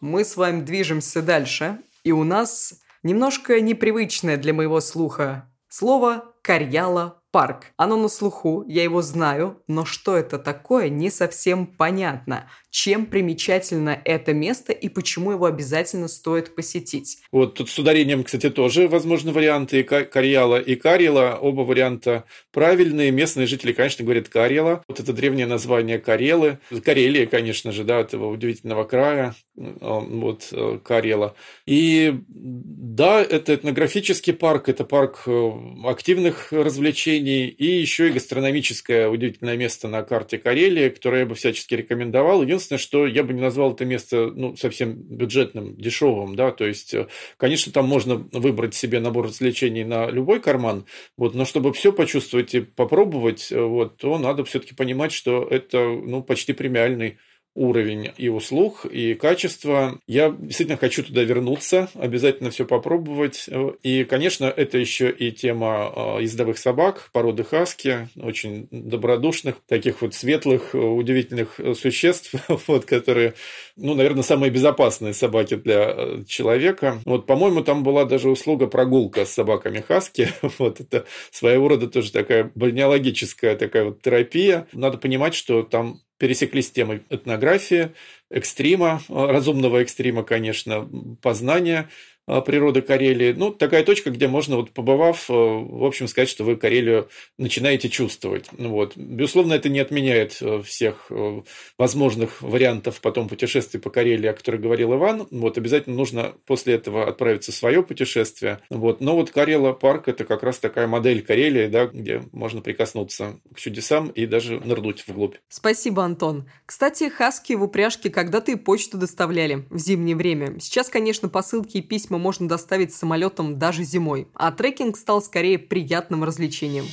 [0.00, 7.20] Мы с вами движемся дальше, и у нас немножко непривычное для моего слуха слово «карьяла
[7.30, 7.74] парк.
[7.76, 12.48] Оно на слуху, я его знаю, но что это такое, не совсем понятно.
[12.80, 17.18] Чем примечательно это место и почему его обязательно стоит посетить?
[17.32, 21.36] Вот тут с ударением, кстати, тоже возможны варианты и Карьяла, и Карела.
[21.42, 23.10] Оба варианта правильные.
[23.10, 24.84] Местные жители, конечно, говорят Карела.
[24.86, 26.60] Вот это древнее название Карелы.
[26.84, 29.34] Карелия, конечно же, да, этого удивительного края.
[29.56, 31.34] Вот э, Карела.
[31.66, 35.50] И да, это этнографический парк, это парк э,
[35.84, 41.74] активных развлечений и еще и гастрономическое удивительное место на карте Карелии, которое я бы всячески
[41.74, 42.42] рекомендовал.
[42.42, 46.92] Единственное, что я бы не назвал это место ну, совсем бюджетным, дешевым, да, то есть,
[46.92, 50.84] э, конечно, там можно выбрать себе набор развлечений на любой карман,
[51.16, 55.78] вот, но чтобы все почувствовать и попробовать, э, вот, то надо все-таки понимать, что это
[55.78, 57.18] ну, почти премиальный
[57.58, 59.98] уровень и услуг, и качества.
[60.06, 63.48] Я действительно хочу туда вернуться, обязательно все попробовать.
[63.82, 70.14] И, конечно, это еще и тема а, ездовых собак, породы хаски, очень добродушных, таких вот
[70.14, 72.34] светлых, удивительных существ,
[72.68, 73.34] вот, которые,
[73.76, 77.00] ну, наверное, самые безопасные собаки для э, человека.
[77.04, 80.28] Вот, по-моему, там была даже услуга прогулка с собаками хаски.
[80.58, 84.66] Вот, это своего рода тоже такая бальнеологическая такая вот терапия.
[84.72, 87.92] Надо понимать, что там пересеклись темы этнографии,
[88.30, 90.88] экстрима, разумного экстрима, конечно,
[91.22, 91.88] познания
[92.28, 93.32] природы Карелии.
[93.32, 97.88] Ну, такая точка, где можно, вот побывав, э, в общем, сказать, что вы Карелию начинаете
[97.88, 98.46] чувствовать.
[98.52, 98.96] Вот.
[98.96, 101.42] Безусловно, это не отменяет э, всех э,
[101.78, 105.26] возможных вариантов потом путешествий по Карелии, о которых говорил Иван.
[105.30, 108.60] Вот, обязательно нужно после этого отправиться в свое путешествие.
[108.68, 109.00] Вот.
[109.00, 113.58] Но вот Карела парк– это как раз такая модель Карелии, да, где можно прикоснуться к
[113.58, 115.36] чудесам и даже нырнуть вглубь.
[115.48, 116.48] Спасибо, Антон.
[116.66, 120.60] Кстати, хаски в упряжке когда-то и почту доставляли в зимнее время.
[120.60, 126.24] Сейчас, конечно, посылки и письма можно доставить самолетом даже зимой, а трекинг стал скорее приятным
[126.24, 126.86] развлечением.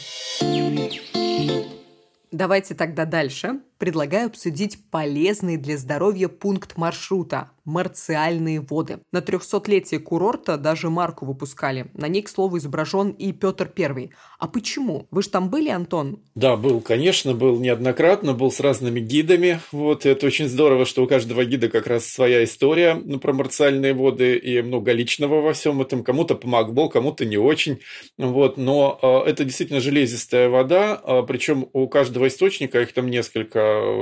[2.31, 3.61] Давайте тогда дальше.
[3.77, 8.99] Предлагаю обсудить полезный для здоровья пункт маршрута марциальные воды.
[9.11, 11.87] На 300-летие курорта даже марку выпускали.
[11.93, 14.11] На ней, к слову, изображен и Петр Первый.
[14.39, 15.07] А почему?
[15.11, 16.19] Вы же там были, Антон?
[16.35, 19.59] Да, был, конечно, был неоднократно, был с разными гидами.
[19.71, 23.93] Вот, это очень здорово, что у каждого гида как раз своя история ну, про марциальные
[23.93, 26.03] воды и много личного во всем этом.
[26.03, 27.79] Кому-то помогал, кому-то не очень.
[28.17, 33.59] Вот, но э, это действительно железистая вода, э, причем у каждого источника, их там несколько,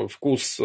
[0.10, 0.60] вкус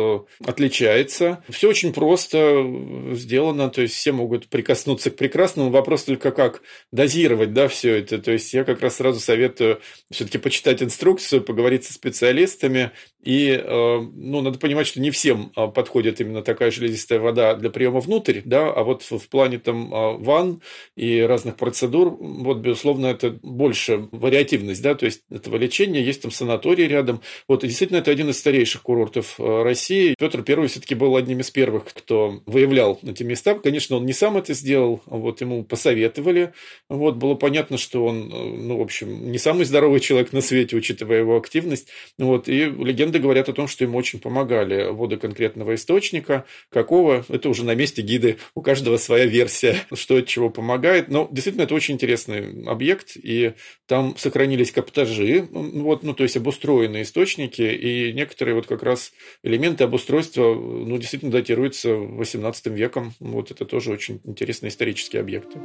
[0.44, 1.42] отличается.
[1.48, 2.64] Все очень просто
[3.12, 5.70] сделано, то есть все могут прикоснуться к прекрасному.
[5.70, 8.18] Вопрос только как дозировать, да, все это.
[8.18, 9.80] То есть я как раз сразу советую
[10.10, 12.90] все-таки почитать инструкцию, поговорить со специалистами.
[13.24, 18.40] И, ну, надо понимать, что не всем подходит именно такая железистая вода для приема внутрь,
[18.44, 19.90] да, а вот в плане там
[20.22, 20.62] ванн
[20.96, 26.30] и разных процедур, вот, безусловно, это больше вариативность, да, то есть этого лечения, есть там
[26.30, 27.20] санаторий рядом.
[27.48, 30.14] Вот, и действительно, это один из старейших курортов э, России.
[30.18, 33.54] Петр Первый все-таки был одним из первых, кто выявлял эти места.
[33.54, 36.54] Конечно, он не сам это сделал, вот ему посоветовали.
[36.88, 40.74] Вот, было понятно, что он, э, ну, в общем, не самый здоровый человек на свете,
[40.74, 41.88] учитывая его активность.
[42.16, 46.46] Вот, и легенды говорят о том, что ему очень помогали воды конкретного источника.
[46.70, 47.26] Какого?
[47.28, 48.38] Это уже на месте гиды.
[48.54, 51.08] У каждого своя версия, что от чего помогает.
[51.08, 53.52] Но действительно, это очень интересный объект, и
[53.86, 59.12] там сохранились каптажи, вот, ну, то есть обустроенные источники, и некоторые вот как раз
[59.42, 63.12] элементы обустройства, ну, действительно датируются 18 веком.
[63.20, 65.58] Вот это тоже очень интересные исторические объекты.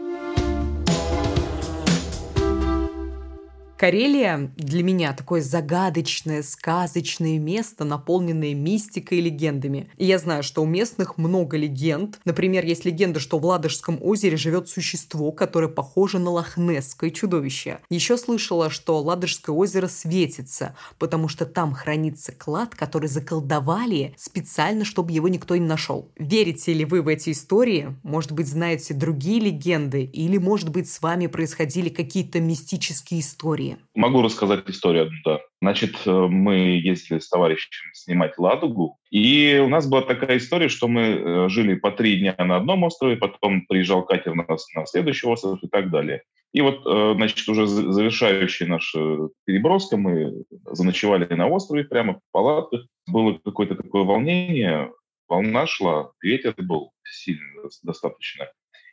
[3.84, 9.90] Карелия для меня такое загадочное, сказочное место, наполненное мистикой и легендами.
[9.98, 12.18] И я знаю, что у местных много легенд.
[12.24, 17.80] Например, есть легенда, что в Ладожском озере живет существо, которое похоже на лохнесское чудовище.
[17.90, 25.12] Еще слышала, что Ладожское озеро светится, потому что там хранится клад, который заколдовали специально, чтобы
[25.12, 26.10] его никто не нашел.
[26.18, 27.98] Верите ли вы в эти истории?
[28.04, 30.06] Может быть, знаете другие легенды?
[30.06, 33.73] Или, может быть, с вами происходили какие-то мистические истории?
[33.96, 35.40] Могу рассказать историю одну, да.
[35.62, 40.88] Значит, э, мы ездили с товарищем снимать «Ладогу», и у нас была такая история, что
[40.88, 45.28] мы э, жили по три дня на одном острове, потом приезжал катер на, на следующий
[45.28, 46.24] остров и так далее.
[46.54, 52.86] И вот, э, значит, уже завершающая наша переброска, мы заночевали на острове прямо в палатках.
[53.08, 54.92] Было какое-то такое волнение,
[55.28, 58.48] волна шла, ветер был сильный достаточно.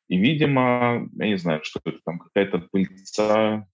[0.09, 3.66] И, видимо, я не знаю, что это там, какая-то пыльца,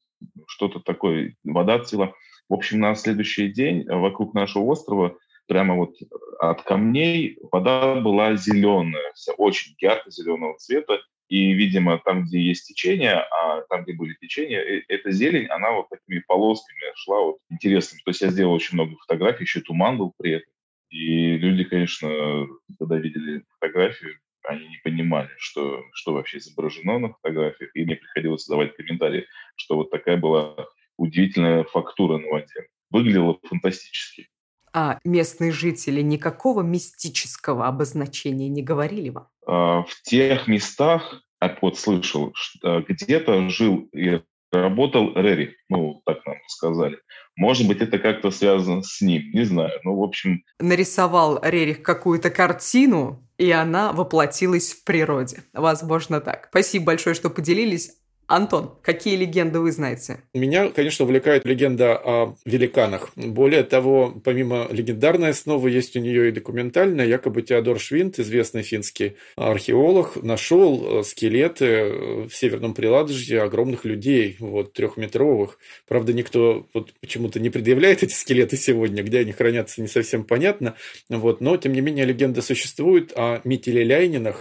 [0.46, 2.12] что-то такое, вода цвела.
[2.48, 5.96] В общем, на следующий день вокруг нашего острова прямо вот
[6.38, 11.00] от камней вода была зеленая, вся очень ярко-зеленого цвета.
[11.28, 15.72] И, видимо, там, где есть течение, а там, где были течения, э, эта зелень, она
[15.72, 18.00] вот такими полосками шла вот интересным.
[18.04, 20.52] То есть я сделал очень много фотографий, еще туман был при этом.
[20.90, 22.46] И люди, конечно,
[22.78, 28.44] когда видели фотографию, они не понимали, что, что вообще изображено на фотографиях, и мне приходилось
[28.46, 29.26] задавать комментарии,
[29.56, 30.56] что вот такая была
[30.96, 32.68] удивительная фактура на воде.
[32.90, 34.28] Выглядело фантастически.
[34.72, 39.28] А местные жители никакого мистического обозначения не говорили вам?
[39.46, 41.22] А, в тех местах,
[41.62, 44.20] вот слышал, где-то жил и
[44.62, 46.98] работал Рерих, ну, так нам сказали.
[47.36, 49.78] Может быть, это как-то связано с ним, не знаю.
[49.84, 50.42] Ну, в общем...
[50.58, 55.42] Нарисовал Рерих какую-то картину, и она воплотилась в природе.
[55.52, 56.46] Возможно, так.
[56.50, 57.92] Спасибо большое, что поделились.
[58.28, 60.20] Антон, какие легенды вы знаете?
[60.34, 63.12] Меня, конечно, увлекает легенда о великанах.
[63.14, 67.06] Более того, помимо легендарной основы, есть у нее и документальная.
[67.06, 74.36] Якобы Теодор Швинт, известный финский археолог, нашел э, скелеты э, в Северном Приладожье огромных людей,
[74.40, 75.58] вот, трехметровых.
[75.86, 80.74] Правда, никто вот почему-то не предъявляет эти скелеты сегодня, где они хранятся, не совсем понятно.
[81.08, 83.86] Вот, но, тем не менее, легенда существует о Митиле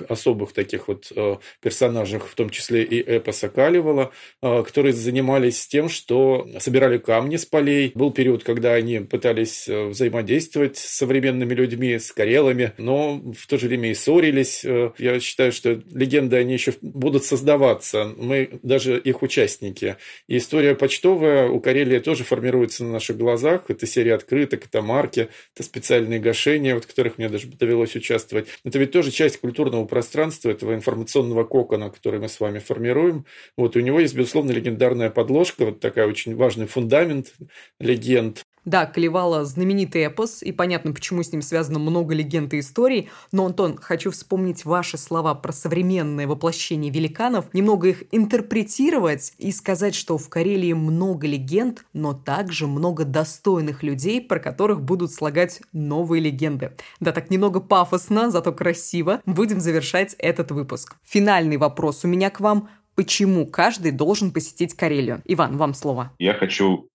[0.09, 4.11] особых таких вот э, персонажах, в том числе и эпоса Кали, Калевала,
[4.41, 7.91] а, которые занимались тем, что собирали камни с полей.
[7.93, 13.57] Был период, когда они пытались э, взаимодействовать с современными людьми, с карелами, но в то
[13.57, 14.63] же время и ссорились.
[14.63, 18.13] Э, я считаю, что легенды, они еще будут создаваться.
[18.17, 19.97] Мы даже их участники.
[20.27, 23.65] И история почтовая у Карелии тоже формируется на наших глазах.
[23.67, 28.47] Это серия открыток, это марки, это специальные гашения, вот, в которых мне даже довелось участвовать.
[28.63, 33.25] Это ведь тоже часть культурного пространства, этого информационного кокона, который мы с вами формируем.
[33.57, 37.33] Вот, у него есть, безусловно, легендарная подложка, вот такая очень важный фундамент
[37.79, 38.45] легенд.
[38.65, 43.09] Да, Калевала знаменитый эпос, и понятно, почему с ним связано много легенд и историй.
[43.31, 49.93] Но, Антон, хочу вспомнить ваши слова про современное воплощение великанов, немного их интерпретировать и сказать,
[49.93, 56.19] что в Карелии много легенд, но также много достойных людей, про которых будут слагать новые
[56.19, 56.71] легенды.
[56.99, 59.21] Да, так немного пафосно, зато красиво.
[59.27, 60.95] Будем завершать этот выпуск.
[61.03, 65.21] Финальный вопрос у меня к вам почему каждый должен посетить Карелию.
[65.25, 66.13] Иван, вам слово.
[66.19, 66.89] Я хочу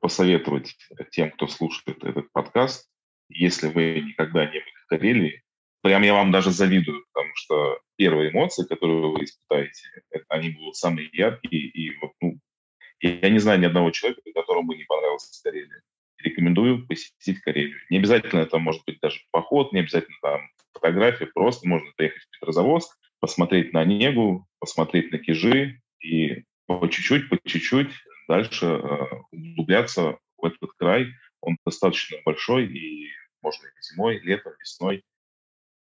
[0.00, 0.76] посоветовать
[1.10, 2.88] тем, кто слушает этот подкаст,
[3.28, 5.42] если вы никогда не были в Карелии,
[5.82, 11.08] прям я вам даже завидую, потому что первые эмоции, которые вы испытаете, они будут самые
[11.12, 11.68] яркие.
[11.68, 12.38] И ну,
[13.00, 15.82] я не знаю ни одного человека, которому бы не понравилась Карелия.
[16.18, 17.78] Рекомендую посетить Карелию.
[17.90, 20.40] Не обязательно это может быть даже поход, не обязательно там
[20.72, 27.28] фотографии, просто можно приехать в Петрозаводск, посмотреть на Негу, посмотреть на Кижи и по чуть-чуть,
[27.28, 27.90] по чуть-чуть
[28.28, 31.06] дальше э, углубляться в этот край.
[31.40, 33.08] Он достаточно большой, и
[33.42, 35.04] можно и зимой, летом, весной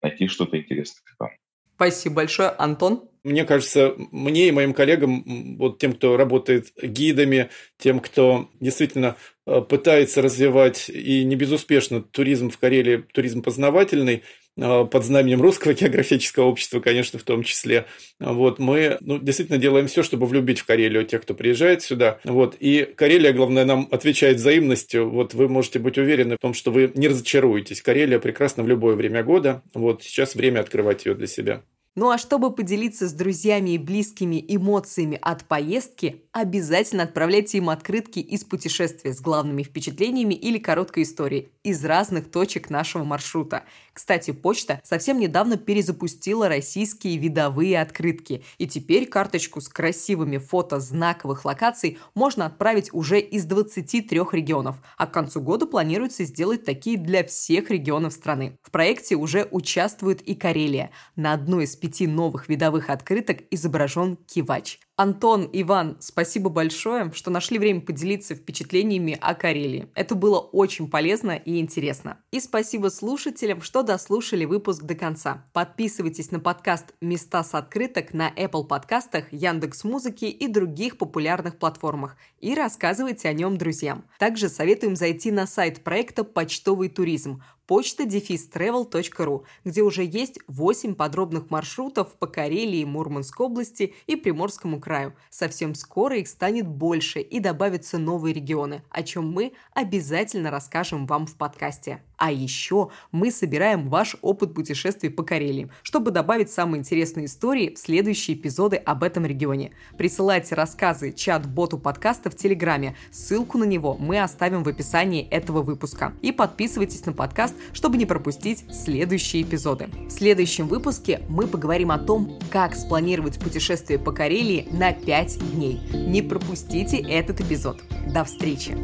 [0.03, 1.31] найти что-то интересное там.
[1.77, 3.09] Спасибо большое, Антон.
[3.23, 9.17] Мне кажется, мне и моим коллегам, вот тем, кто работает гидами, тем, кто действительно
[9.47, 14.25] э, пытается развивать и не безуспешно туризм в Карелии, туризм познавательный,
[14.57, 17.87] под знаменем Русского географического общества, конечно, в том числе.
[18.21, 22.19] Вот, мы ну, действительно делаем все, чтобы влюбить в Карелию тех, кто приезжает сюда.
[22.25, 25.09] Вот, и Карелия, главное, нам отвечает взаимностью.
[25.09, 27.83] Вот вы можете быть уверены в том, что вы не разочаруетесь.
[27.83, 29.63] Карелия прекрасна в любое время года.
[29.75, 31.63] Вот сейчас время открывать ее для себя.
[31.95, 38.19] Ну а чтобы поделиться с друзьями и близкими эмоциями от поездки, обязательно отправляйте им открытки
[38.19, 43.65] из путешествия с главными впечатлениями или короткой историей из разных точек нашего маршрута.
[43.93, 51.45] Кстати, почта совсем недавно перезапустила российские видовые открытки, и теперь карточку с красивыми фото знаковых
[51.45, 57.23] локаций можно отправить уже из 23 регионов, а к концу года планируется сделать такие для
[57.23, 58.57] всех регионов страны.
[58.63, 60.91] В проекте уже участвует и Карелия.
[61.17, 64.79] На одной из пяти новых видовых открыток изображен кивач.
[64.97, 69.89] Антон, Иван, спасибо большое, что нашли время поделиться впечатлениями о Карелии.
[69.95, 72.19] Это было очень полезно и интересно.
[72.31, 75.47] И спасибо слушателям, что дослушали выпуск до конца.
[75.55, 82.19] Подписывайтесь на подкаст «Места с открыток» на Apple подкастах, Яндекс Музыки и других популярных платформах
[82.41, 84.05] и рассказывайте о нем друзьям.
[84.19, 87.41] Также советуем зайти на сайт проекта «Почтовый туризм»
[87.73, 95.15] почта travel.ru, где уже есть 8 подробных маршрутов по Карелии, Мурманской области и Приморскому краю.
[95.31, 101.27] Совсем скоро их станет больше и добавятся новые регионы, о чем мы обязательно расскажем вам
[101.27, 102.03] в подкасте.
[102.23, 107.81] А еще мы собираем ваш опыт путешествий по Карелии, чтобы добавить самые интересные истории в
[107.81, 109.73] следующие эпизоды об этом регионе.
[109.99, 112.95] Присылайте рассказы чат-боту подкаста в Телеграме.
[113.11, 116.13] Ссылку на него мы оставим в описании этого выпуска.
[116.23, 119.89] И подписывайтесь на подкаст, чтобы не пропустить следующие эпизоды.
[120.07, 125.81] В следующем выпуске мы поговорим о том, как спланировать путешествие по Карелии на 5 дней.
[125.93, 127.83] Не пропустите этот эпизод.
[128.15, 128.77] До встречи!